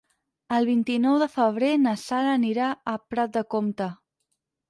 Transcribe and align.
El 0.55 0.63
vint-i-nou 0.67 1.17
de 1.23 1.25
febrer 1.33 1.69
na 1.83 1.93
Sara 2.05 2.33
anirà 2.37 2.69
a 2.93 2.97
Prat 3.13 3.35
de 3.39 3.43
Comte. 3.55 3.91